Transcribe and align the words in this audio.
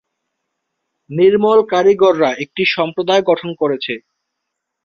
নির্মল 1.09 1.59
কারিগররা 1.71 2.29
একটি 2.43 2.63
সম্প্রদায় 2.75 3.23
গঠন 3.29 3.49
করেছে। 3.61 3.93